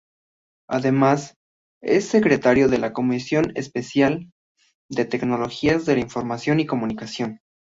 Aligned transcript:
Además 0.67 1.35
es 1.83 2.07
Secretario 2.07 2.69
de 2.69 2.79
la 2.79 2.91
Comisión 2.91 3.51
Especial 3.53 4.31
de 4.89 5.05
Tecnologías 5.05 5.85
de 5.85 5.93
las 5.93 6.03
Información 6.05 6.59
y 6.59 6.65
Comunicación. 6.65 7.39